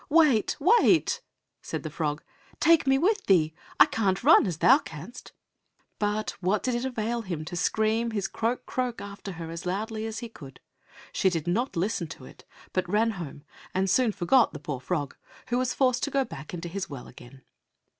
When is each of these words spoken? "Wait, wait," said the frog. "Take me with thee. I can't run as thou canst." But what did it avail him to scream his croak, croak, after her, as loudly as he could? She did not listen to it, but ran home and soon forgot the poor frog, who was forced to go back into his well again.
"Wait, 0.09 0.57
wait," 0.59 1.21
said 1.61 1.83
the 1.83 1.89
frog. 1.91 2.23
"Take 2.59 2.87
me 2.87 2.97
with 2.97 3.23
thee. 3.27 3.53
I 3.79 3.85
can't 3.85 4.23
run 4.23 4.47
as 4.47 4.57
thou 4.57 4.79
canst." 4.79 5.31
But 5.99 6.31
what 6.41 6.63
did 6.63 6.73
it 6.73 6.85
avail 6.85 7.21
him 7.21 7.45
to 7.45 7.55
scream 7.55 8.09
his 8.09 8.27
croak, 8.27 8.65
croak, 8.65 8.99
after 8.99 9.33
her, 9.33 9.51
as 9.51 9.63
loudly 9.67 10.07
as 10.07 10.17
he 10.17 10.27
could? 10.27 10.59
She 11.11 11.29
did 11.29 11.45
not 11.45 11.75
listen 11.75 12.07
to 12.07 12.25
it, 12.25 12.45
but 12.73 12.89
ran 12.89 13.11
home 13.11 13.43
and 13.75 13.87
soon 13.87 14.11
forgot 14.11 14.53
the 14.53 14.59
poor 14.59 14.79
frog, 14.79 15.15
who 15.49 15.59
was 15.59 15.75
forced 15.75 16.01
to 16.05 16.09
go 16.09 16.25
back 16.25 16.51
into 16.51 16.67
his 16.67 16.89
well 16.89 17.07
again. 17.07 17.43